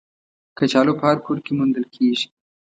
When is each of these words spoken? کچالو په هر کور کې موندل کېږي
کچالو 0.57 0.93
په 0.99 1.03
هر 1.09 1.17
کور 1.25 1.37
کې 1.45 1.51
موندل 1.57 1.85
کېږي 1.95 2.25